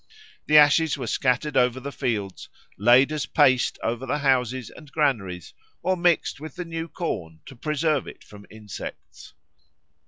The 0.47 0.57
ashes 0.57 0.97
were 0.97 1.05
scattered 1.05 1.55
over 1.55 1.79
the 1.79 1.91
fields, 1.91 2.49
laid 2.75 3.11
as 3.11 3.27
paste 3.27 3.77
over 3.83 4.07
the 4.07 4.17
houses 4.17 4.71
and 4.71 4.91
granaries, 4.91 5.53
or 5.83 5.95
mixed 5.95 6.39
with 6.39 6.55
the 6.55 6.65
new 6.65 6.87
corn 6.87 7.41
to 7.45 7.55
preserve 7.55 8.07
it 8.07 8.23
from 8.23 8.47
insects. 8.49 9.35